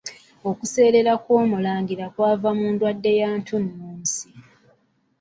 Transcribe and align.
Okuseerera 0.49 1.13
kw'Omulangira 1.23 2.05
kwava 2.13 2.49
ku 2.57 2.65
ndwadde 2.73 3.11
ya 3.21 3.29
ntunnunsi. 3.37 4.25